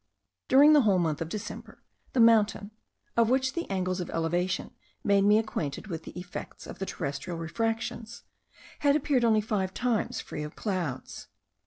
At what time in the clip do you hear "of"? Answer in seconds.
1.21-1.29, 3.15-3.29, 3.99-4.09, 6.65-6.79, 10.41-10.55